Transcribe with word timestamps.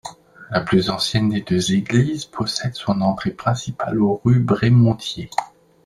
La 0.49 0.61
plus 0.61 0.89
ancienne 0.89 1.29
des 1.29 1.41
deux 1.41 1.73
églises 1.73 2.25
possède 2.25 2.73
son 2.73 3.01
entrée 3.01 3.29
principale 3.29 4.01
au 4.01 4.19
rue 4.25 4.39
Brémontier. 4.39 5.29